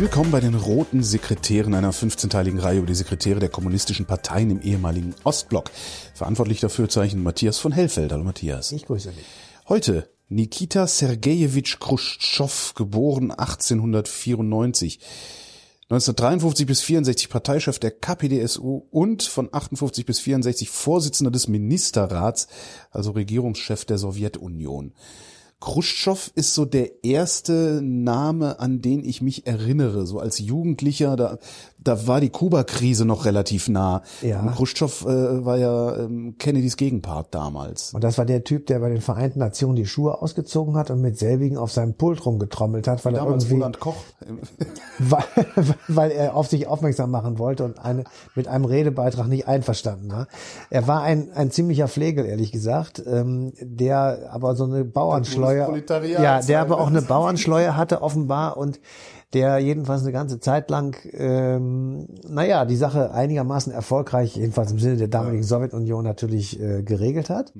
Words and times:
Willkommen 0.00 0.30
bei 0.30 0.38
den 0.38 0.54
Roten 0.54 1.02
Sekretären 1.02 1.74
einer 1.74 1.92
15-teiligen 1.92 2.60
Reihe 2.60 2.78
über 2.78 2.86
die 2.86 2.94
Sekretäre 2.94 3.40
der 3.40 3.48
kommunistischen 3.48 4.06
Parteien 4.06 4.48
im 4.48 4.60
ehemaligen 4.60 5.12
Ostblock. 5.24 5.72
Verantwortlich 6.14 6.60
dafür 6.60 6.88
zeichnen 6.88 7.24
Matthias 7.24 7.58
von 7.58 7.72
Hellfeld. 7.72 8.12
Hallo 8.12 8.22
Matthias. 8.22 8.70
Ich 8.70 8.86
grüße 8.86 9.10
dich. 9.10 9.24
Heute 9.68 10.08
Nikita 10.28 10.86
Sergejewitsch 10.86 11.80
Khrushchev, 11.80 12.74
geboren 12.76 13.32
1894. 13.32 15.00
1953 15.90 16.64
bis 16.64 16.80
64 16.80 17.28
Parteichef 17.28 17.80
der 17.80 17.90
KPDSU 17.90 18.86
und 18.92 19.24
von 19.24 19.48
58 19.50 20.06
bis 20.06 20.20
64 20.20 20.70
Vorsitzender 20.70 21.32
des 21.32 21.48
Ministerrats, 21.48 22.46
also 22.92 23.10
Regierungschef 23.10 23.84
der 23.84 23.98
Sowjetunion. 23.98 24.92
Khrushchev 25.60 26.30
ist 26.36 26.54
so 26.54 26.64
der 26.64 27.04
erste 27.04 27.80
Name, 27.82 28.60
an 28.60 28.80
den 28.80 29.04
ich 29.04 29.22
mich 29.22 29.46
erinnere. 29.46 30.06
So 30.06 30.20
als 30.20 30.38
Jugendlicher, 30.38 31.16
da, 31.16 31.38
da 31.80 32.06
war 32.06 32.20
die 32.20 32.30
Kuba-Krise 32.30 33.04
noch 33.04 33.24
relativ 33.24 33.68
nah. 33.68 34.02
Ja. 34.20 34.44
Khrushchev 34.56 35.04
äh, 35.04 35.44
war 35.44 35.56
ja 35.56 35.96
ähm, 35.96 36.36
Kennedys 36.38 36.76
Gegenpart 36.76 37.34
damals. 37.34 37.94
Und 37.94 38.02
das 38.02 38.18
war 38.18 38.24
der 38.24 38.44
Typ, 38.44 38.66
der 38.66 38.80
bei 38.80 38.88
den 38.88 39.00
Vereinten 39.00 39.38
Nationen 39.38 39.76
die 39.76 39.86
Schuhe 39.86 40.20
ausgezogen 40.20 40.76
hat 40.76 40.90
und 40.90 41.00
mit 41.00 41.18
selbigen 41.18 41.56
auf 41.56 41.70
seinem 41.70 41.94
Pult 41.94 42.24
rumgetrommelt 42.26 42.88
hat, 42.88 43.04
weil 43.04 43.12
damals 43.12 43.44
er 43.44 43.50
irgendwie, 43.50 43.54
Roland 43.54 43.80
Koch. 43.80 43.96
weil, 44.98 45.24
weil 45.86 46.10
er 46.10 46.34
auf 46.34 46.48
sich 46.48 46.66
aufmerksam 46.66 47.10
machen 47.10 47.38
wollte 47.38 47.64
und 47.64 47.78
eine, 47.78 48.04
mit 48.34 48.48
einem 48.48 48.64
Redebeitrag 48.64 49.28
nicht 49.28 49.46
einverstanden 49.46 50.10
war. 50.10 50.26
Er 50.70 50.86
war 50.88 51.02
ein, 51.02 51.30
ein 51.32 51.50
ziemlicher 51.50 51.86
Pflegel, 51.86 52.26
ehrlich 52.26 52.50
gesagt, 52.50 53.02
ähm, 53.06 53.52
der 53.60 54.30
aber 54.32 54.56
so 54.56 54.64
eine 54.64 54.84
Bauernschleuer, 54.84 55.66
Proletariat 55.66 56.22
ja, 56.22 56.40
der 56.40 56.60
aber 56.60 56.80
auch 56.80 56.90
ne? 56.90 56.98
eine 56.98 57.06
Bauernschleuer 57.06 57.76
hatte 57.76 58.02
offenbar 58.02 58.56
und 58.56 58.80
der 59.34 59.58
jedenfalls 59.58 60.02
eine 60.02 60.12
ganze 60.12 60.40
Zeit 60.40 60.70
lang, 60.70 60.96
ähm, 61.12 62.08
naja, 62.26 62.64
die 62.64 62.76
Sache 62.76 63.12
einigermaßen 63.12 63.72
erfolgreich, 63.72 64.36
jedenfalls 64.36 64.72
im 64.72 64.78
Sinne 64.78 64.96
der 64.96 65.08
damaligen 65.08 65.42
Sowjetunion 65.42 66.02
natürlich 66.04 66.58
äh, 66.60 66.82
geregelt 66.82 67.28
hat. 67.28 67.52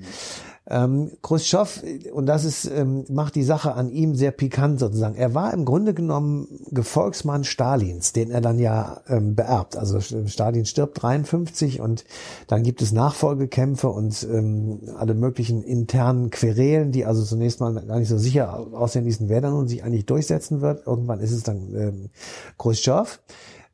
Ähm, 0.71 1.13
Khrushchev, 1.23 1.83
und 2.13 2.27
das 2.27 2.45
ist, 2.45 2.67
ähm, 2.67 3.05
macht 3.09 3.35
die 3.35 3.43
Sache 3.43 3.75
an 3.75 3.91
ihm 3.91 4.15
sehr 4.15 4.33
pikant 4.33 4.79
sozusagen. 4.79 5.15
Er 5.15 5.35
war 5.35 5.55
im 5.55 5.65
Grunde 5.65 5.95
genommen 5.95 6.49
Gefolgsmann 6.71 7.45
Stalins, 7.45 8.13
den 8.13 8.31
er 8.31 8.43
dann 8.43 8.59
ja 8.59 9.01
ähm, 9.09 9.35
beerbt. 9.35 9.77
Also 9.77 10.01
Stalin 10.01 10.67
stirbt 10.67 11.03
53 11.03 11.81
und 11.81 12.05
dann 12.49 12.63
gibt 12.63 12.83
es 12.83 12.93
Nachfolgekämpfe 12.93 13.89
und 13.89 14.27
ähm, 14.31 14.81
alle 14.97 15.15
möglichen 15.15 15.63
internen 15.63 16.31
Querelen, 16.31 16.93
die 16.93 17.07
also 17.07 17.23
zunächst 17.25 17.61
mal 17.61 17.73
gar 17.75 17.99
nicht 17.99 18.09
so 18.09 18.19
sicher 18.19 18.67
aussehen 18.73 19.05
ließen, 19.05 19.29
wer 19.29 19.41
dann 19.41 19.53
nun 19.53 19.69
sich 19.69 19.83
eigentlich 19.85 20.07
durchsetzen 20.07 20.61
wird. 20.61 20.87
Irgendwann 20.87 21.21
ist 21.21 21.33
es 21.33 21.45
dann 21.45 21.75
ähm, 21.75 22.11
Khrushchev. 22.59 23.19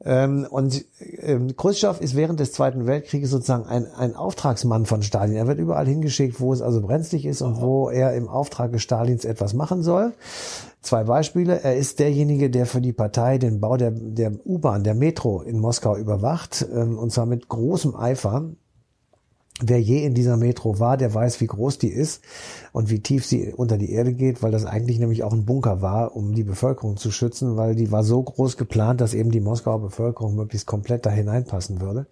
Ähm, 0.05 0.47
und 0.51 0.85
ähm, 1.23 1.57
Khrushchev 1.57 2.03
ist 2.03 2.15
während 2.15 2.39
des 2.41 2.53
Zweiten 2.53 2.87
Weltkrieges 2.87 3.31
sozusagen 3.31 3.67
ein, 3.67 3.87
ein 3.97 4.15
Auftragsmann 4.15 4.85
von 4.85 5.03
Stalin. 5.03 5.37
Er 5.37 5.47
wird 5.47 5.59
überall 5.59 5.87
hingeschickt, 5.87 6.41
wo 6.41 6.53
es 6.53 6.61
also 6.61 6.83
brenzlig 6.83 7.25
ist 7.25 7.41
und 7.41 7.61
wo 7.61 7.89
er 7.89 8.15
im 8.15 8.29
Auftrag 8.29 8.73
des 8.73 8.83
Stalins 8.83 9.25
etwas 9.25 9.55
machen 9.55 9.83
soll. 9.83 10.13
Zwei 10.83 11.05
Beispiele. 11.05 11.63
Er 11.63 11.77
ist 11.77 11.99
derjenige, 11.99 12.51
der 12.51 12.67
für 12.67 12.83
die 12.83 12.93
Partei 12.93 13.39
den 13.39 13.61
Bau 13.61 13.79
der, 13.79 13.91
der 13.91 14.33
U-Bahn, 14.45 14.85
der 14.85 14.95
Metro 14.95 15.41
in 15.41 15.59
Moskau 15.59 15.97
überwacht, 15.97 16.67
ähm, 16.75 16.99
und 16.99 17.11
zwar 17.11 17.25
mit 17.25 17.49
großem 17.49 17.97
Eifer. 17.97 18.51
Wer 19.63 19.81
je 19.81 20.05
in 20.05 20.15
dieser 20.15 20.37
Metro 20.37 20.81
war, 20.81 20.97
der 20.97 21.15
weiß, 21.15 21.41
wie 21.41 21.47
groß 21.47 21.79
die 21.79 21.91
ist 21.91 22.25
und 22.73 22.91
wie 22.91 22.99
tief 22.99 23.25
sie 23.25 23.53
unter 23.53 23.79
die 23.79 23.93
Erde 23.93 24.13
geht, 24.13 24.43
weil 24.43 24.51
das 24.51 24.65
eigentlich 24.65 24.99
nämlich 24.99 25.23
auch 25.23 25.33
ein 25.33 25.45
Bunker 25.45 25.81
war, 25.81 26.17
um 26.17 26.35
die 26.35 26.43
Bevölkerung 26.43 26.97
zu 26.97 27.13
schützen, 27.13 27.57
weil 27.57 27.77
die 27.77 27.93
war 27.93 28.03
so 28.03 28.21
groß 28.21 28.57
geplant, 28.57 29.01
dass 29.01 29.15
eben 29.15 29.31
die 29.31 29.39
Moskauer 29.39 29.81
Bevölkerung 29.81 30.35
möglichst 30.35 30.67
komplett 30.67 31.07
da 31.07 31.11
hineinpassen 31.11 31.81
würde. 31.81 32.07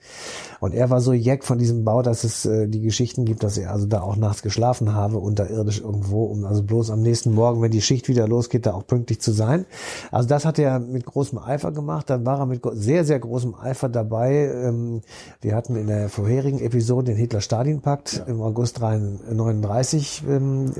Und 0.60 0.72
er 0.72 0.88
war 0.90 1.00
so 1.00 1.12
jeck 1.12 1.42
von 1.42 1.58
diesem 1.58 1.84
Bau, 1.84 2.02
dass 2.02 2.22
es 2.22 2.46
äh, 2.46 2.68
die 2.68 2.80
Geschichten 2.80 3.24
gibt, 3.24 3.42
dass 3.42 3.58
er 3.58 3.72
also 3.72 3.86
da 3.86 4.02
auch 4.02 4.14
nachts 4.14 4.42
geschlafen 4.42 4.94
habe, 4.94 5.18
unterirdisch 5.18 5.80
irgendwo, 5.80 6.26
um 6.26 6.44
also 6.44 6.62
bloß 6.62 6.90
am 6.90 7.02
nächsten 7.02 7.34
Morgen, 7.34 7.60
wenn 7.60 7.72
die 7.72 7.82
Schicht 7.82 8.08
wieder 8.08 8.28
losgeht, 8.28 8.66
da 8.66 8.74
auch 8.74 8.86
pünktlich 8.86 9.20
zu 9.20 9.32
sein. 9.32 9.66
Also 10.12 10.28
das 10.28 10.44
hat 10.44 10.60
er 10.60 10.78
mit 10.78 11.06
großem 11.06 11.40
Eifer 11.40 11.72
gemacht. 11.72 12.08
Dann 12.08 12.24
war 12.24 12.38
er 12.38 12.46
mit 12.46 12.62
sehr, 12.74 13.04
sehr 13.04 13.18
großem 13.18 13.56
Eifer 13.56 13.88
dabei. 13.88 14.44
Ähm, 14.44 15.00
wir 15.40 15.56
hatten 15.56 15.74
in 15.74 15.88
der 15.88 16.08
vorherigen 16.08 16.60
Episode 16.60 17.06
den 17.06 17.16
Hitler-Stalin-Pakt 17.32 18.24
im 18.26 18.42
August 18.42 18.80
39 18.80 20.24
ähm, 20.28 20.72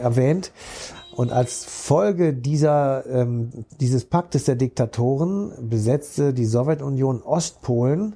erwähnt. 0.00 0.52
Und 1.16 1.32
als 1.32 1.64
Folge 1.64 2.32
dieser, 2.32 3.04
ähm, 3.06 3.50
dieses 3.80 4.04
Paktes 4.04 4.44
der 4.44 4.54
Diktatoren 4.54 5.52
besetzte 5.68 6.32
die 6.32 6.44
Sowjetunion 6.44 7.22
Ostpolen, 7.22 8.14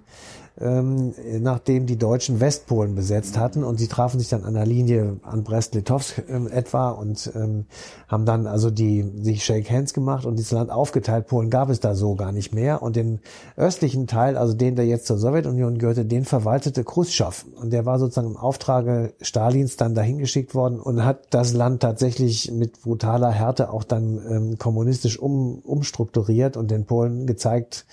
ähm, 0.59 1.15
nachdem 1.41 1.87
die 1.87 1.97
Deutschen 1.97 2.41
Westpolen 2.41 2.95
besetzt 2.95 3.39
hatten 3.39 3.65
und 3.65 3.79
sie 3.79 3.89
trafen 3.89 4.19
sich 4.19 4.29
dann 4.29 4.45
an 4.45 4.55
der 4.55 4.67
Linie 4.67 5.17
an 5.23 5.43
Brest-Litovsk 5.43 6.25
ähm, 6.29 6.49
etwa 6.49 6.91
und 6.91 7.31
ähm, 7.35 7.67
haben 8.09 8.27
dann 8.27 8.47
also 8.47 8.71
die 8.71 9.11
sich 9.23 9.45
Shake 9.45 9.71
Hands 9.71 9.93
gemacht 9.95 10.27
und 10.27 10.37
dieses 10.37 10.53
Land 10.53 10.71
aufgeteilt. 10.71 11.29
Polen 11.29 11.51
gab 11.51 11.71
es 11.71 11.81
da 11.81 11.95
so 11.95 12.15
gar 12.15 12.33
nicht 12.33 12.55
mehr 12.55 12.83
und 12.83 12.97
den 12.97 13.21
östlichen 13.57 14.07
Teil, 14.07 14.37
also 14.37 14.53
den, 14.55 14.77
der 14.77 14.87
jetzt 14.87 15.07
zur 15.07 15.19
Sowjetunion 15.19 15.79
gehörte, 15.79 16.05
den 16.05 16.25
verwaltete 16.25 16.85
Khrushchev 16.85 17.45
und 17.57 17.73
der 17.73 17.87
war 17.87 17.99
sozusagen 17.99 18.29
im 18.29 18.37
Auftrage 18.37 19.15
Stalins 19.23 19.77
dann 19.77 19.95
dahin 19.95 20.19
geschickt 20.19 20.55
worden 20.55 20.81
und 20.81 21.05
hat 21.05 21.29
das 21.31 21.55
Land 21.55 21.81
tatsächlich 21.81 22.51
mit 22.51 22.83
brutaler 22.83 23.31
Härte 23.31 23.73
auch 23.73 23.85
dann 23.85 24.21
ähm, 24.29 24.59
kommunistisch 24.59 25.19
um, 25.19 25.61
umstrukturiert 25.61 26.57
und 26.57 26.71
den 26.71 26.85
Polen 26.85 27.27
gezeigt, 27.27 27.87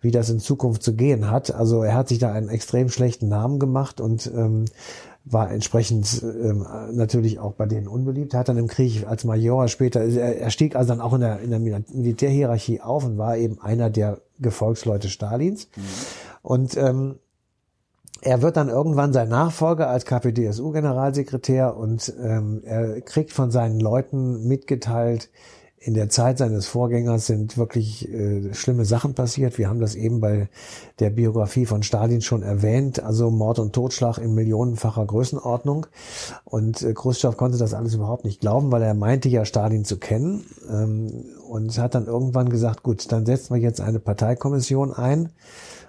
wie 0.00 0.10
das 0.10 0.30
in 0.30 0.38
Zukunft 0.38 0.82
zu 0.82 0.94
gehen 0.94 1.30
hat. 1.30 1.54
Also 1.54 1.82
er 1.82 1.94
hat 1.94 2.03
sich 2.08 2.18
da 2.18 2.32
einen 2.32 2.48
extrem 2.48 2.88
schlechten 2.88 3.28
Namen 3.28 3.58
gemacht 3.58 4.00
und 4.00 4.30
ähm, 4.34 4.66
war 5.24 5.50
entsprechend 5.50 6.22
ähm, 6.22 6.66
natürlich 6.92 7.38
auch 7.38 7.52
bei 7.52 7.66
denen 7.66 7.88
unbeliebt. 7.88 8.34
Er 8.34 8.40
hat 8.40 8.48
dann 8.48 8.58
im 8.58 8.68
Krieg 8.68 9.06
als 9.06 9.24
Major 9.24 9.68
später, 9.68 10.00
er, 10.04 10.38
er 10.38 10.50
stieg 10.50 10.76
also 10.76 10.88
dann 10.88 11.00
auch 11.00 11.14
in 11.14 11.20
der, 11.20 11.40
in 11.40 11.50
der 11.50 11.60
Militärhierarchie 11.60 12.82
auf 12.82 13.04
und 13.04 13.16
war 13.16 13.36
eben 13.36 13.60
einer 13.60 13.88
der 13.88 14.20
Gefolgsleute 14.38 15.08
Stalins. 15.08 15.68
Mhm. 15.76 15.82
Und 16.42 16.76
ähm, 16.76 17.14
er 18.20 18.42
wird 18.42 18.56
dann 18.56 18.68
irgendwann 18.68 19.12
sein 19.12 19.28
Nachfolger 19.28 19.88
als 19.88 20.04
KPDSU-Generalsekretär 20.04 21.76
und 21.76 22.12
ähm, 22.22 22.62
er 22.64 23.00
kriegt 23.00 23.32
von 23.32 23.50
seinen 23.50 23.80
Leuten 23.80 24.46
mitgeteilt, 24.46 25.30
in 25.84 25.92
der 25.92 26.08
Zeit 26.08 26.38
seines 26.38 26.66
Vorgängers 26.66 27.26
sind 27.26 27.58
wirklich 27.58 28.08
äh, 28.08 28.54
schlimme 28.54 28.86
Sachen 28.86 29.12
passiert. 29.12 29.58
Wir 29.58 29.68
haben 29.68 29.80
das 29.80 29.94
eben 29.94 30.18
bei 30.18 30.48
der 30.98 31.10
Biografie 31.10 31.66
von 31.66 31.82
Stalin 31.82 32.22
schon 32.22 32.42
erwähnt, 32.42 33.02
also 33.02 33.30
Mord 33.30 33.58
und 33.58 33.74
Totschlag 33.74 34.16
in 34.16 34.34
millionenfacher 34.34 35.04
Größenordnung. 35.04 35.86
Und 36.44 36.80
äh, 36.80 36.94
Khrushchev 36.94 37.36
konnte 37.36 37.58
das 37.58 37.74
alles 37.74 37.92
überhaupt 37.92 38.24
nicht 38.24 38.40
glauben, 38.40 38.72
weil 38.72 38.82
er 38.82 38.94
meinte 38.94 39.28
ja 39.28 39.44
Stalin 39.44 39.84
zu 39.84 39.98
kennen 39.98 40.46
ähm, 40.70 41.26
und 41.50 41.76
hat 41.76 41.94
dann 41.94 42.06
irgendwann 42.06 42.48
gesagt, 42.48 42.82
gut, 42.82 43.12
dann 43.12 43.26
setzen 43.26 43.54
wir 43.54 43.60
jetzt 43.60 43.82
eine 43.82 43.98
Parteikommission 43.98 44.90
ein. 44.90 45.32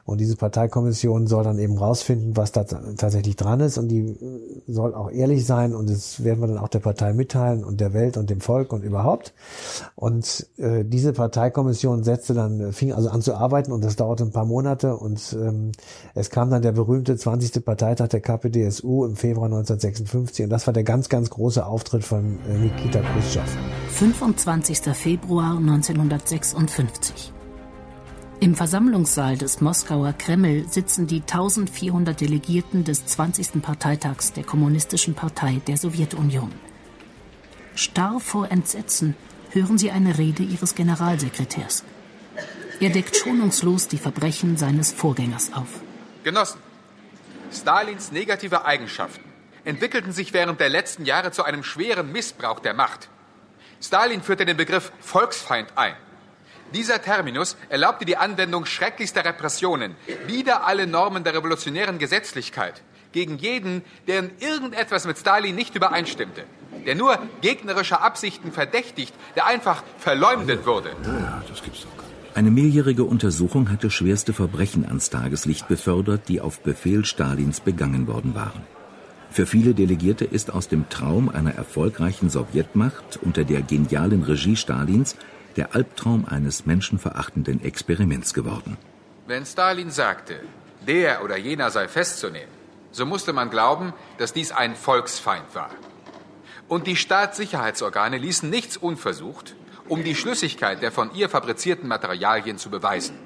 Und 0.06 0.22
diese 0.22 0.36
Parteikommission 0.36 1.26
soll 1.26 1.44
dann 1.44 1.58
eben 1.58 1.80
rausfinden, 1.80 2.38
was 2.38 2.52
da 2.52 2.64
tatsächlich 2.64 3.36
dran 3.36 3.60
ist. 3.60 3.80
Und 3.80 3.88
die 3.88 4.16
soll 4.68 4.94
auch 4.94 5.10
ehrlich 5.10 5.48
sein. 5.48 5.74
Und 5.74 5.90
das 5.90 6.24
werden 6.24 6.42
wir 6.42 6.48
dann 6.48 6.60
auch 6.60 6.68
der 6.68 6.80
Partei 6.80 7.12
mitteilen 7.14 7.64
und 7.64 7.82
der 7.82 7.94
Welt 7.94 8.16
und 8.16 8.30
dem 8.30 8.40
Volk 8.40 8.72
und 8.72 8.84
überhaupt. 8.84 9.34
Und 9.96 10.48
äh, 10.58 10.86
diese 10.86 11.12
Parteikommission 11.14 12.04
setzte 12.04 12.36
dann, 12.36 12.72
fing 12.72 12.94
also 12.94 13.10
an 13.10 13.24
zu 13.24 13.34
arbeiten 13.34 13.72
und 13.72 13.84
das 13.84 13.96
dauerte 13.96 14.26
ein 14.26 14.32
paar 14.32 14.46
Monate. 14.46 14.96
Und 14.96 15.36
ähm, 15.42 15.72
es 16.14 16.30
kam 16.30 16.52
dann 16.52 16.62
der 16.62 16.74
berühmte 16.74 17.18
20. 17.18 17.66
Parteitag 17.66 18.10
der 18.10 18.22
KPDSU 18.22 19.06
im 19.06 19.16
Februar 19.16 19.46
1956. 19.46 20.44
Und 20.46 20.52
das 20.52 20.68
war 20.68 20.74
der 20.74 20.84
ganz, 20.84 21.10
ganz 21.10 21.32
große 21.32 21.66
Auftritt 21.66 22.04
von 22.04 22.38
äh, 22.48 22.60
Nikita 22.60 23.00
Khrushchev. 23.02 23.50
25. 23.90 24.82
Februar 24.94 25.58
1956. 25.58 27.35
Im 28.42 28.54
Versammlungssaal 28.54 29.38
des 29.38 29.62
Moskauer 29.62 30.14
Kreml 30.14 30.68
sitzen 30.68 31.08
die 31.08 31.22
1400 31.22 32.20
Delegierten 32.20 32.84
des 32.84 33.06
20. 33.06 33.62
Parteitags 33.62 34.34
der 34.34 34.44
Kommunistischen 34.44 35.16
Partei 35.16 35.62
der 35.68 35.78
Sowjetunion. 35.78 36.52
Starr 37.76 38.20
vor 38.20 38.52
Entsetzen 38.52 39.16
hören 39.52 39.78
sie 39.78 39.90
eine 39.90 40.18
Rede 40.18 40.44
ihres 40.44 40.76
Generalsekretärs. 40.76 41.86
Er 42.82 42.90
deckt 42.90 43.16
schonungslos 43.16 43.88
die 43.88 43.98
Verbrechen 43.98 44.58
seines 44.58 44.92
Vorgängers 44.92 45.54
auf. 45.54 45.80
Genossen, 46.26 46.60
Stalins 47.54 48.12
negative 48.12 48.66
Eigenschaften 48.66 49.24
entwickelten 49.64 50.12
sich 50.12 50.34
während 50.34 50.60
der 50.60 50.70
letzten 50.70 51.06
Jahre 51.06 51.32
zu 51.32 51.44
einem 51.44 51.64
schweren 51.64 52.12
Missbrauch 52.12 52.60
der 52.60 52.74
Macht. 52.74 53.08
Stalin 53.82 54.22
führte 54.22 54.46
den 54.46 54.58
Begriff 54.58 54.92
Volksfeind 55.00 55.70
ein. 55.76 55.96
Dieser 56.74 57.02
Terminus 57.02 57.56
erlaubte 57.70 58.06
die 58.06 58.18
Anwendung 58.18 58.66
schrecklichster 58.66 59.24
Repressionen, 59.24 59.96
wider 60.28 60.66
alle 60.66 60.88
Normen 60.88 61.24
der 61.24 61.34
revolutionären 61.34 62.00
Gesetzlichkeit, 62.00 62.82
gegen 63.12 63.38
jeden, 63.38 63.84
der 64.08 64.20
in 64.20 64.32
irgendetwas 64.40 65.06
mit 65.06 65.18
Stalin 65.18 65.56
nicht 65.56 65.76
übereinstimmte, 65.76 66.44
der 66.86 66.96
nur 66.96 67.18
gegnerischer 67.42 68.02
Absichten 68.02 68.52
verdächtigt, 68.52 69.14
der 69.36 69.46
einfach 69.46 69.84
verleumdet 69.98 70.66
wurde. 70.66 70.90
Ja, 71.04 71.44
das 71.48 71.64
gibt's 71.64 71.82
doch. 71.84 71.96
Eine 72.36 72.52
mehrjährige 72.52 73.06
Untersuchung 73.06 73.72
hatte 73.72 73.90
schwerste 73.90 74.34
Verbrechen 74.34 74.86
ans 74.86 75.10
Tageslicht 75.10 75.70
befördert, 75.70 76.28
die 76.28 76.42
auf 76.42 76.60
Befehl 76.60 77.06
Stalins 77.06 77.62
begangen 77.62 78.08
worden 78.08 78.36
waren. 78.36 78.64
Für 79.32 79.46
viele 79.46 79.74
Delegierte 79.74 80.26
ist 80.26 80.54
aus 80.54 80.68
dem 80.68 80.90
Traum 80.90 81.30
einer 81.30 81.56
erfolgreichen 81.56 82.30
Sowjetmacht 82.30 83.20
unter 83.22 83.46
der 83.46 83.62
genialen 83.62 84.24
Regie 84.24 84.58
Stalins 84.58 85.16
der 85.56 85.76
Albtraum 85.76 86.26
eines 86.26 86.66
menschenverachtenden 86.66 87.64
Experiments 87.64 88.34
geworden. 88.34 88.78
Wenn 89.28 89.46
Stalin 89.46 89.92
sagte, 89.92 90.42
der 90.86 91.24
oder 91.24 91.38
jener 91.38 91.72
sei 91.72 91.88
festzunehmen, 91.88 92.54
so 92.92 93.06
musste 93.06 93.34
man 93.34 93.50
glauben, 93.50 93.94
dass 94.18 94.34
dies 94.34 94.52
ein 94.52 94.76
Volksfeind 94.76 95.54
war. 95.54 95.70
Und 96.68 96.88
die 96.88 96.96
Staatssicherheitsorgane 96.96 98.18
ließen 98.18 98.50
nichts 98.50 98.78
unversucht, 98.78 99.56
um 99.88 100.04
die 100.04 100.16
Schlüssigkeit 100.16 100.82
der 100.82 100.92
von 100.92 101.14
ihr 101.14 101.30
fabrizierten 101.30 101.88
Materialien 101.88 102.58
zu 102.58 102.70
beweisen. 102.70 103.18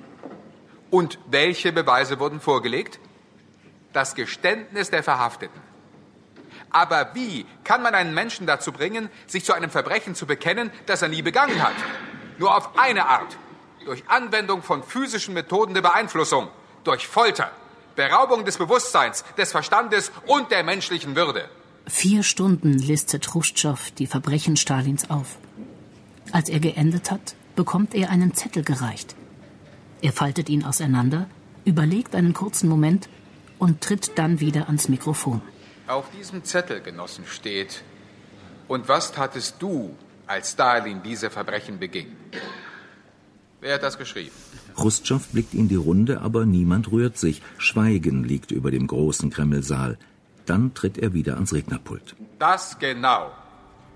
Und 0.90 1.20
welche 1.30 1.72
Beweise 1.72 2.20
wurden 2.20 2.42
vorgelegt? 2.42 3.00
Das 3.94 4.16
Geständnis 4.16 4.90
der 4.90 5.04
Verhafteten. 5.04 5.62
Aber 6.72 7.12
wie 7.14 7.46
kann 7.64 7.82
man 7.82 7.96
einen 7.96 8.14
Menschen 8.14 8.46
dazu 8.46 8.72
bringen, 8.72 9.10
sich 9.28 9.46
zu 9.46 9.54
einem 9.54 9.70
Verbrechen 9.70 10.16
zu 10.16 10.26
bekennen, 10.26 10.72
das 10.86 11.02
er 11.02 11.08
nie 11.08 11.22
begangen 11.22 11.64
hat? 11.64 11.76
Nur 12.40 12.56
auf 12.56 12.78
eine 12.78 13.08
Art. 13.08 13.38
Durch 13.86 14.04
Anwendung 14.08 14.64
von 14.64 14.82
physischen 14.82 15.34
Methoden 15.34 15.74
der 15.74 15.82
Beeinflussung. 15.82 16.48
Durch 16.84 17.06
Folter. 17.08 17.52
Beraubung 17.96 18.46
des 18.46 18.58
Bewusstseins, 18.58 19.26
des 19.38 19.52
Verstandes 19.52 20.12
und 20.26 20.50
der 20.50 20.64
menschlichen 20.64 21.16
Würde. 21.18 21.50
Vier 21.86 22.24
Stunden 22.24 22.74
listet 22.74 23.28
Khrushchev 23.28 23.92
die 23.98 24.08
Verbrechen 24.08 24.56
Stalins 24.56 25.10
auf. 25.10 25.38
Als 26.32 26.48
er 26.48 26.60
geendet 26.60 27.12
hat, 27.12 27.36
bekommt 27.58 27.94
er 27.94 28.10
einen 28.10 28.34
Zettel 28.34 28.64
gereicht. 28.64 29.16
Er 30.02 30.14
faltet 30.14 30.48
ihn 30.48 30.64
auseinander, 30.64 31.28
überlegt 31.66 32.16
einen 32.16 32.34
kurzen 32.34 32.70
Moment 32.70 33.10
und 33.58 33.82
tritt 33.82 34.18
dann 34.18 34.40
wieder 34.40 34.68
ans 34.68 34.88
Mikrofon. 34.88 35.42
Auf 35.88 36.06
diesem 36.12 36.46
Zettel, 36.46 36.80
Genossen, 36.80 37.26
steht, 37.26 37.84
und 38.70 38.88
was 38.88 39.12
tatest 39.12 39.56
du, 39.60 39.96
als 40.30 40.52
Stalin 40.52 41.02
diese 41.04 41.30
Verbrechen 41.30 41.80
beging? 41.80 42.16
Wer 43.62 43.76
hat 43.76 43.84
das 43.84 43.98
geschrieben? 43.98 44.36
Khrushchev 44.76 45.28
blickt 45.32 45.54
in 45.54 45.68
die 45.68 45.76
Runde, 45.76 46.22
aber 46.22 46.46
niemand 46.46 46.92
rührt 46.92 47.18
sich. 47.18 47.42
Schweigen 47.58 48.24
liegt 48.24 48.52
über 48.52 48.72
dem 48.72 48.88
großen 48.88 49.32
Kremlsaal. 49.32 49.98
Dann 50.46 50.74
tritt 50.74 50.98
er 50.98 51.14
wieder 51.14 51.34
ans 51.36 51.54
Rednerpult. 51.54 52.16
Das 52.38 52.80
genau. 52.80 53.32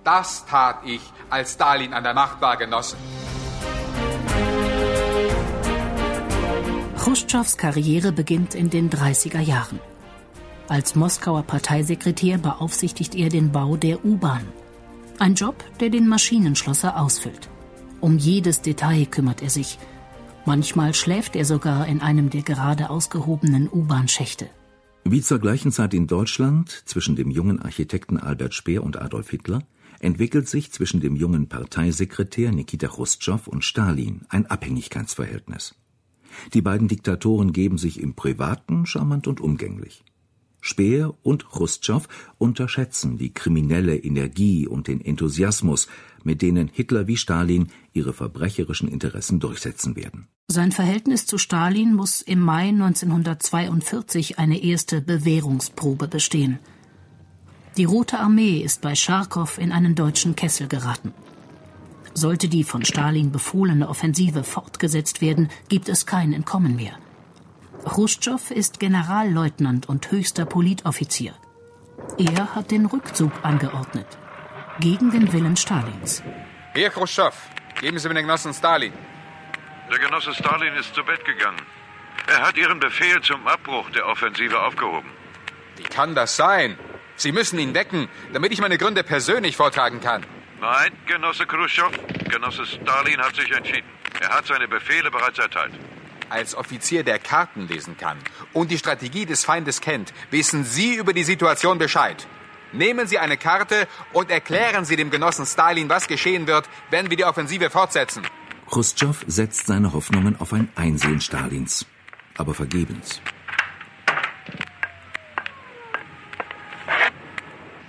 Das 0.04 0.46
tat 0.46 0.82
ich, 0.86 1.02
als 1.30 1.54
Stalin 1.54 1.94
an 1.94 2.04
der 2.04 2.14
Macht 2.14 2.42
war, 2.42 2.58
Genossen. 2.58 2.98
Khrushchevs 6.98 7.58
Karriere 7.58 8.12
beginnt 8.12 8.56
in 8.56 8.70
den 8.70 8.90
30er 8.90 9.40
Jahren. 9.40 9.80
Als 10.68 10.96
Moskauer 10.96 11.44
Parteisekretär 11.44 12.38
beaufsichtigt 12.38 13.16
er 13.16 13.30
den 13.30 13.52
Bau 13.52 13.78
der 13.78 14.04
U-Bahn. 14.04 14.46
Ein 15.20 15.36
Job, 15.36 15.64
der 15.80 15.90
den 15.90 16.08
Maschinenschlosser 16.08 17.00
ausfüllt. 17.00 17.50
Um 18.02 18.18
jedes 18.18 18.62
Detail 18.62 19.06
kümmert 19.06 19.42
er 19.42 19.50
sich. 19.50 19.78
Manchmal 20.46 20.94
schläft 20.94 21.36
er 21.36 21.46
sogar 21.46 21.88
in 21.88 22.02
einem 22.02 22.30
der 22.30 22.42
gerade 22.42 22.90
ausgehobenen 22.90 23.70
U-Bahn-Schächte. 23.72 24.50
Wie 25.06 25.22
zur 25.22 25.40
gleichen 25.40 25.72
Zeit 25.72 25.94
in 25.94 26.08
Deutschland 26.08 26.84
zwischen 26.86 27.16
dem 27.16 27.30
jungen 27.30 27.62
Architekten 27.62 28.18
Albert 28.18 28.54
Speer 28.54 28.84
und 28.84 29.02
Adolf 29.02 29.30
Hitler 29.30 29.64
entwickelt 30.00 30.50
sich 30.50 30.72
zwischen 30.72 31.00
dem 31.00 31.16
jungen 31.16 31.48
Parteisekretär 31.48 32.52
Nikita 32.52 32.88
Khrushchev 32.88 33.50
und 33.50 33.64
Stalin 33.64 34.26
ein 34.30 34.46
Abhängigkeitsverhältnis. 34.48 35.76
Die 36.54 36.62
beiden 36.62 36.88
Diktatoren 36.88 37.54
geben 37.54 37.78
sich 37.78 38.02
im 38.02 38.16
Privaten 38.16 38.86
charmant 38.86 39.28
und 39.28 39.40
umgänglich. 39.40 40.04
Speer 40.66 41.14
und 41.24 41.50
Khrushchev 41.50 42.08
unterschätzen 42.38 43.18
die 43.18 43.34
kriminelle 43.34 43.98
Energie 43.98 44.66
und 44.66 44.88
den 44.88 45.02
Enthusiasmus, 45.02 45.90
mit 46.24 46.42
denen 46.42 46.70
Hitler 46.70 47.06
wie 47.06 47.18
Stalin 47.18 47.68
ihre 47.92 48.14
verbrecherischen 48.14 48.88
Interessen 48.88 49.42
durchsetzen 49.42 49.98
werden. 49.98 50.30
Sein 50.48 50.72
Verhältnis 50.72 51.26
zu 51.26 51.38
Stalin 51.38 51.94
muss 51.94 52.22
im 52.22 52.40
Mai 52.40 52.70
1942 52.70 54.40
eine 54.40 54.64
erste 54.64 55.02
Bewährungsprobe 55.02 56.08
bestehen. 56.08 56.60
Die 57.76 57.84
Rote 57.84 58.20
Armee 58.20 58.60
ist 58.60 58.80
bei 58.80 58.96
Scharkow 58.96 59.58
in 59.58 59.74
einen 59.74 59.96
deutschen 59.96 60.38
Kessel 60.38 60.70
geraten. 60.70 61.12
Sollte 62.14 62.48
die 62.48 62.64
von 62.64 62.86
Stalin 62.86 63.34
befohlene 63.34 63.90
Offensive 63.90 64.46
fortgesetzt 64.46 65.20
werden, 65.20 65.50
gibt 65.68 65.90
es 65.90 66.06
kein 66.06 66.32
Entkommen 66.32 66.78
mehr. 66.78 66.98
Khrushchev 67.86 68.52
ist 68.54 68.80
Generalleutnant 68.80 69.90
und 69.90 70.10
höchster 70.10 70.46
Politoffizier. 70.46 71.34
Er 72.18 72.56
hat 72.56 72.72
den 72.72 72.86
Rückzug 72.86 73.32
angeordnet. 73.44 74.08
Gegen 74.80 75.12
den 75.12 75.32
Willen 75.34 75.58
Stalins. 75.58 76.24
Hier, 76.74 76.90
Khrushchev, 76.90 77.36
geben 77.82 78.00
Sie 78.00 78.08
mir 78.08 78.16
den 78.16 78.26
Genossen 78.26 78.54
Stalin. 78.54 78.94
Der 79.92 80.00
Genosse 80.00 80.34
Stalin 80.34 80.74
ist 80.76 80.96
zu 80.96 81.04
Bett 81.04 81.24
gegangen. 81.26 81.62
Er 82.28 82.48
hat 82.48 82.58
Ihren 82.58 82.80
Befehl 82.80 83.22
zum 83.22 83.46
Abbruch 83.48 83.90
der 83.92 84.08
Offensive 84.08 84.60
aufgehoben. 84.60 85.10
Wie 85.76 85.84
kann 85.84 86.16
das 86.16 86.38
sein? 86.38 86.78
Sie 87.18 87.34
müssen 87.34 87.60
ihn 87.60 87.74
wecken, 87.74 88.08
damit 88.32 88.54
ich 88.54 88.62
meine 88.62 88.78
Gründe 88.78 89.04
persönlich 89.04 89.58
vortragen 89.58 90.00
kann. 90.00 90.26
Nein, 90.62 90.94
Genosse 91.06 91.46
Khrushchev, 91.46 91.92
Genosse 92.30 92.66
Stalin 92.66 93.20
hat 93.22 93.36
sich 93.36 93.52
entschieden. 93.52 93.90
Er 94.22 94.30
hat 94.30 94.48
seine 94.48 94.68
Befehle 94.68 95.12
bereits 95.12 95.38
erteilt. 95.38 95.74
Als 96.30 96.56
Offizier, 96.56 97.04
der 97.04 97.20
Karten 97.20 97.68
lesen 97.68 97.98
kann 97.98 98.18
und 98.54 98.72
die 98.72 98.78
Strategie 98.78 99.26
des 99.26 99.46
Feindes 99.46 99.82
kennt, 99.82 100.14
wissen 100.32 100.64
Sie 100.64 100.96
über 100.96 101.14
die 101.14 101.24
Situation 101.24 101.78
Bescheid. 101.78 102.28
Nehmen 102.72 103.08
Sie 103.08 103.20
eine 103.20 103.38
Karte 103.38 103.88
und 104.14 104.32
erklären 104.32 104.84
Sie 104.86 104.96
dem 104.96 105.12
Genossen 105.12 105.46
Stalin, 105.46 105.90
was 105.90 106.08
geschehen 106.08 106.48
wird, 106.48 106.68
wenn 106.90 107.10
wir 107.10 107.18
die 107.18 107.26
Offensive 107.26 107.70
fortsetzen. 107.70 108.24
Khrushchev 108.68 109.24
setzt 109.28 109.68
seine 109.68 109.94
Hoffnungen 109.94 110.40
auf 110.40 110.54
ein 110.54 110.70
Einsehen 110.76 111.22
Stalins, 111.22 111.86
aber 112.38 112.56
vergebens. 112.56 113.22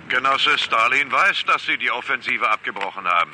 Genosse 0.07 0.57
Stalin 0.59 1.11
weiß, 1.11 1.45
dass 1.47 1.65
Sie 1.65 1.77
die 1.77 1.89
Offensive 1.89 2.47
abgebrochen 2.47 3.05
haben. 3.05 3.31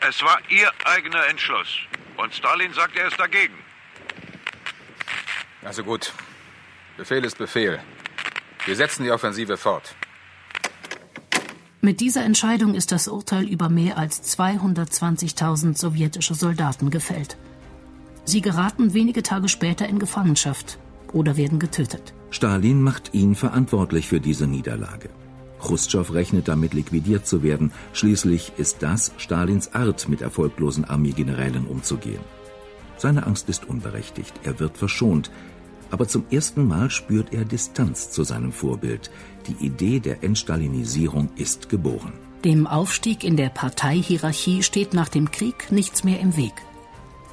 Es 0.00 0.22
war 0.22 0.38
Ihr 0.48 0.70
eigener 0.84 1.26
Entschluss. 1.26 1.68
Und 2.16 2.34
Stalin 2.34 2.72
sagt, 2.72 2.96
er 2.96 3.08
ist 3.08 3.20
dagegen. 3.20 3.61
Also 5.64 5.84
gut. 5.84 6.12
Befehl 6.96 7.24
ist 7.24 7.38
Befehl. 7.38 7.78
Wir 8.66 8.76
setzen 8.76 9.04
die 9.04 9.10
Offensive 9.10 9.56
fort. 9.56 9.94
Mit 11.80 12.00
dieser 12.00 12.24
Entscheidung 12.24 12.74
ist 12.74 12.92
das 12.92 13.08
Urteil 13.08 13.48
über 13.48 13.68
mehr 13.68 13.98
als 13.98 14.22
220.000 14.38 15.76
sowjetische 15.76 16.34
Soldaten 16.34 16.90
gefällt. 16.90 17.36
Sie 18.24 18.40
geraten 18.40 18.94
wenige 18.94 19.22
Tage 19.24 19.48
später 19.48 19.88
in 19.88 19.98
Gefangenschaft 19.98 20.78
oder 21.12 21.36
werden 21.36 21.58
getötet. 21.58 22.14
Stalin 22.30 22.80
macht 22.80 23.14
ihn 23.14 23.34
verantwortlich 23.34 24.06
für 24.08 24.20
diese 24.20 24.46
Niederlage. 24.46 25.10
Khrushchev 25.60 26.12
rechnet 26.12 26.48
damit, 26.48 26.72
liquidiert 26.72 27.26
zu 27.26 27.42
werden. 27.42 27.72
Schließlich 27.92 28.52
ist 28.56 28.82
das 28.82 29.12
Stalins 29.16 29.74
Art, 29.74 30.08
mit 30.08 30.20
erfolglosen 30.20 30.84
Armeegenerälen 30.84 31.66
umzugehen. 31.66 32.20
Seine 33.02 33.26
Angst 33.26 33.48
ist 33.48 33.68
unberechtigt, 33.68 34.32
er 34.44 34.60
wird 34.60 34.78
verschont. 34.78 35.32
Aber 35.90 36.06
zum 36.06 36.24
ersten 36.30 36.68
Mal 36.68 36.88
spürt 36.88 37.34
er 37.34 37.44
Distanz 37.44 38.12
zu 38.12 38.22
seinem 38.22 38.52
Vorbild. 38.52 39.10
Die 39.48 39.66
Idee 39.66 39.98
der 39.98 40.22
Entstalinisierung 40.22 41.28
ist 41.34 41.68
geboren. 41.68 42.12
Dem 42.44 42.68
Aufstieg 42.68 43.24
in 43.24 43.36
der 43.36 43.48
Parteihierarchie 43.48 44.62
steht 44.62 44.94
nach 44.94 45.08
dem 45.08 45.32
Krieg 45.32 45.72
nichts 45.72 46.04
mehr 46.04 46.20
im 46.20 46.36
Weg. 46.36 46.52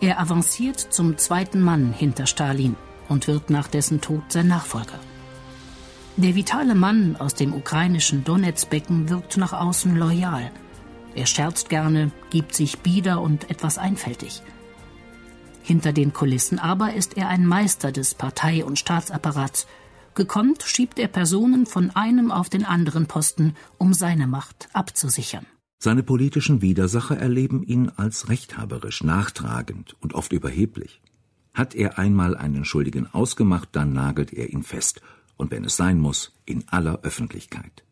Er 0.02 0.20
avanciert 0.20 0.80
zum 0.80 1.20
zweiten 1.20 1.62
Mann 1.62 1.94
hinter 1.94 2.26
Stalin 2.26 2.76
und 3.08 3.28
wird 3.28 3.52
nach 3.52 3.68
dessen 3.68 4.02
Tod 4.02 4.24
sein 4.30 4.48
Nachfolger. 4.48 5.00
Der 6.18 6.34
vitale 6.34 6.74
Mann 6.74 7.16
aus 7.16 7.36
dem 7.36 7.54
ukrainischen 7.54 8.24
Donetsbecken 8.24 9.10
wirkt 9.10 9.38
nach 9.38 9.54
außen 9.54 9.96
loyal. 9.96 10.50
Er 11.14 11.28
scherzt 11.28 11.70
gerne, 11.70 12.10
gibt 12.32 12.56
sich 12.56 12.80
bieder 12.80 13.22
und 13.22 13.52
etwas 13.52 13.78
einfältig. 13.78 14.42
Hinter 15.70 15.94
den 15.94 16.14
Kulissen 16.14 16.58
aber 16.58 16.96
ist 16.96 17.16
er 17.16 17.30
ein 17.30 17.46
Meister 17.46 17.92
des 17.92 18.16
Partei- 18.16 18.66
und 18.66 18.80
Staatsapparats, 18.80 19.68
Gekonnt 20.16 20.64
schiebt 20.64 20.98
er 20.98 21.08
Personen 21.08 21.68
von 21.68 21.92
einem 21.92 22.32
auf 22.32 22.50
den 22.50 22.66
anderen 22.66 23.06
Posten, 23.06 23.54
um 23.78 23.94
seine 23.94 24.26
Macht 24.26 24.68
abzusichern. 24.74 25.46
Seine 25.78 26.02
politischen 26.02 26.64
Widersacher 26.64 27.18
erleben 27.18 27.62
ihn 27.62 27.92
als 27.96 28.30
rechthaberisch, 28.30 29.04
nachtragend 29.04 29.96
und 30.00 30.16
oft 30.16 30.34
überheblich. 30.34 31.04
Hat 31.54 31.76
er 31.76 32.00
einmal 32.00 32.36
einen 32.36 32.66
Schuldigen 32.66 33.06
ausgemacht, 33.06 33.70
dann 33.74 33.94
nagelt 33.94 34.34
er 34.34 34.50
ihn 34.50 34.64
fest, 34.64 35.04
und 35.38 35.52
wenn 35.52 35.66
es 35.66 35.76
sein 35.76 36.00
muss, 36.00 36.34
in 36.46 36.68
aller 36.70 37.02
Öffentlichkeit. 37.04 37.84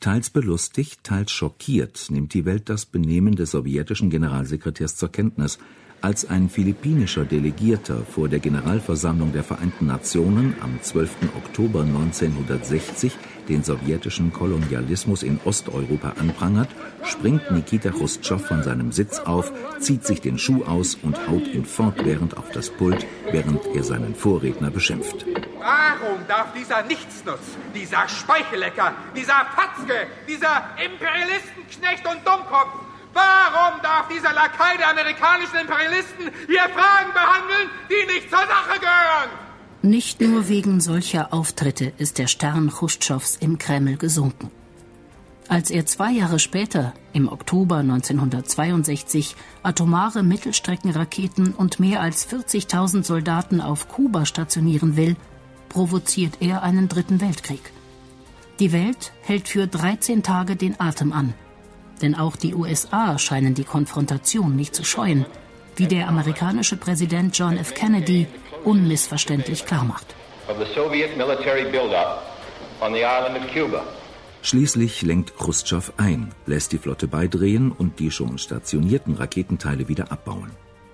Teils 0.00 0.28
belustigt, 0.28 1.04
teils 1.04 1.30
schockiert 1.30 2.08
nimmt 2.10 2.34
die 2.34 2.44
Welt 2.44 2.68
das 2.68 2.84
Benehmen 2.84 3.34
des 3.34 3.52
sowjetischen 3.52 4.10
Generalsekretärs 4.10 4.96
zur 4.96 5.10
Kenntnis, 5.10 5.58
als 6.02 6.28
ein 6.28 6.48
philippinischer 6.48 7.24
Delegierter 7.24 8.04
vor 8.04 8.28
der 8.28 8.40
Generalversammlung 8.40 9.32
der 9.32 9.44
Vereinten 9.44 9.86
Nationen 9.86 10.56
am 10.60 10.82
12. 10.82 11.10
Oktober 11.36 11.82
1960 11.82 13.12
den 13.48 13.64
sowjetischen 13.64 14.32
Kolonialismus 14.32 15.22
in 15.22 15.40
Osteuropa 15.44 16.14
anprangert, 16.18 16.68
springt 17.04 17.50
Nikita 17.50 17.90
Chruschtschow 17.90 18.40
von 18.40 18.62
seinem 18.62 18.92
Sitz 18.92 19.18
auf, 19.20 19.52
zieht 19.78 20.04
sich 20.04 20.20
den 20.20 20.38
Schuh 20.38 20.64
aus 20.64 20.96
und 21.02 21.28
haut 21.28 21.46
ihn 21.48 21.64
fortwährend 21.64 22.36
auf 22.36 22.50
das 22.50 22.70
Pult, 22.70 23.06
während 23.30 23.60
er 23.74 23.82
seinen 23.82 24.14
Vorredner 24.14 24.70
beschimpft. 24.70 25.26
Warum 25.58 26.26
darf 26.28 26.52
dieser 26.52 26.82
Nichtsnutz, 26.82 27.56
dieser 27.74 28.08
Speichellecker, 28.08 28.94
dieser 29.16 29.46
Fatzke, 29.56 30.06
dieser 30.28 30.68
Imperialistenknecht 30.84 32.06
und 32.06 32.26
Dummkopf 32.26 32.91
Warum 33.14 33.82
darf 33.82 34.08
dieser 34.08 34.32
Lakai 34.32 34.76
der 34.78 34.90
amerikanischen 34.90 35.56
Imperialisten 35.60 36.30
hier 36.46 36.62
Fragen 36.62 37.12
behandeln, 37.12 37.70
die 37.90 38.12
nicht 38.12 38.30
zur 38.30 38.38
Sache 38.38 38.78
gehören? 38.80 39.30
Nicht 39.82 40.20
nur 40.20 40.48
wegen 40.48 40.80
solcher 40.80 41.32
Auftritte 41.32 41.92
ist 41.98 42.18
der 42.18 42.28
Stern 42.28 42.70
Chruschtschows 42.70 43.36
im 43.36 43.58
Kreml 43.58 43.96
gesunken. 43.96 44.50
Als 45.48 45.70
er 45.70 45.84
zwei 45.86 46.12
Jahre 46.12 46.38
später, 46.38 46.94
im 47.12 47.28
Oktober 47.28 47.78
1962, 47.78 49.36
atomare 49.62 50.22
Mittelstreckenraketen 50.22 51.52
und 51.52 51.80
mehr 51.80 52.00
als 52.00 52.26
40.000 52.26 53.04
Soldaten 53.04 53.60
auf 53.60 53.88
Kuba 53.88 54.24
stationieren 54.24 54.96
will, 54.96 55.16
provoziert 55.68 56.38
er 56.40 56.62
einen 56.62 56.88
dritten 56.88 57.20
Weltkrieg. 57.20 57.72
Die 58.60 58.72
Welt 58.72 59.12
hält 59.22 59.48
für 59.48 59.66
13 59.66 60.22
Tage 60.22 60.56
den 60.56 60.78
Atem 60.80 61.12
an. 61.12 61.34
Denn 62.02 62.16
auch 62.16 62.36
die 62.36 62.54
USA 62.54 63.18
scheinen 63.18 63.54
die 63.54 63.64
Konfrontation 63.64 64.56
nicht 64.56 64.74
zu 64.74 64.84
scheuen, 64.84 65.24
wie 65.76 65.86
der 65.86 66.08
amerikanische 66.08 66.76
Präsident 66.76 67.38
John 67.38 67.56
F. 67.56 67.74
Kennedy 67.74 68.26
unmissverständlich 68.64 69.64
klarmacht. 69.64 70.14
Schließlich 74.42 75.02
lenkt 75.02 75.38
Khrushchev 75.38 75.92
ein, 75.96 76.34
lässt 76.46 76.72
die 76.72 76.78
Flotte 76.78 77.06
beidrehen 77.06 77.70
und 77.70 78.00
die 78.00 78.10
schon 78.10 78.38
stationierten 78.38 79.14
Raketenteile 79.14 79.86
wieder 79.86 80.10
abbauen. 80.10 80.50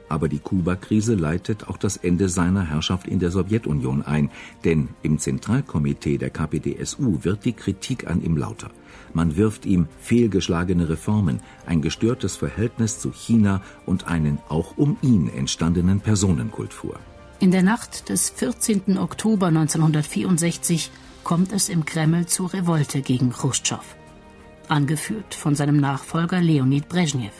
Aber 0.08 0.28
die 0.28 0.38
Kuba-Krise 0.38 1.14
leitet 1.14 1.68
auch 1.68 1.76
das 1.76 1.96
Ende 1.96 2.28
seiner 2.28 2.64
Herrschaft 2.64 3.06
in 3.06 3.18
der 3.18 3.30
Sowjetunion 3.30 4.02
ein, 4.02 4.30
denn 4.64 4.88
im 5.02 5.18
Zentralkomitee 5.18 6.18
der 6.18 6.30
KPDSU 6.30 7.18
wird 7.22 7.44
die 7.44 7.52
Kritik 7.52 8.08
an 8.08 8.22
ihm 8.22 8.36
lauter. 8.36 8.70
Man 9.12 9.36
wirft 9.36 9.66
ihm 9.66 9.86
fehlgeschlagene 10.00 10.88
Reformen, 10.88 11.40
ein 11.66 11.82
gestörtes 11.82 12.36
Verhältnis 12.36 12.98
zu 13.00 13.10
China 13.10 13.62
und 13.86 14.08
einen 14.08 14.38
auch 14.48 14.76
um 14.76 14.96
ihn 15.02 15.28
entstandenen 15.28 16.00
Personenkult 16.00 16.72
vor. 16.72 16.98
In 17.40 17.50
der 17.50 17.62
Nacht 17.62 18.08
des 18.08 18.30
14. 18.30 18.98
Oktober 18.98 19.46
1964 19.46 20.90
kommt 21.22 21.52
es 21.52 21.68
im 21.68 21.84
Kreml 21.84 22.26
zur 22.26 22.52
Revolte 22.52 23.00
gegen 23.00 23.30
Khrushchev, 23.30 23.84
angeführt 24.68 25.34
von 25.34 25.54
seinem 25.54 25.76
Nachfolger 25.76 26.40
Leonid 26.40 26.88
Brezhnev. 26.88 27.32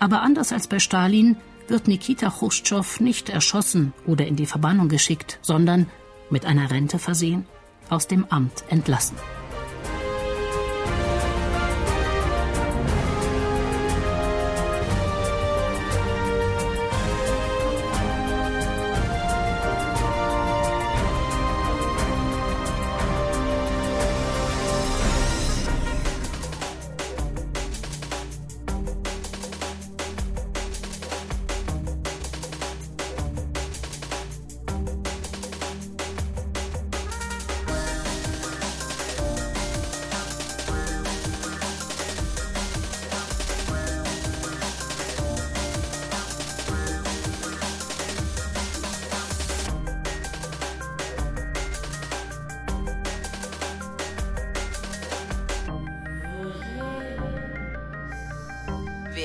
Aber 0.00 0.22
anders 0.22 0.52
als 0.52 0.66
bei 0.66 0.78
Stalin 0.78 1.36
wird 1.70 1.88
Nikita 1.88 2.30
Khrushchev 2.30 3.02
nicht 3.02 3.28
erschossen 3.28 3.92
oder 4.06 4.26
in 4.26 4.36
die 4.36 4.46
Verbannung 4.46 4.88
geschickt, 4.88 5.38
sondern 5.42 5.86
mit 6.28 6.44
einer 6.44 6.70
Rente 6.70 6.98
versehen, 6.98 7.46
aus 7.88 8.06
dem 8.06 8.24
Amt 8.26 8.64
entlassen. 8.68 9.16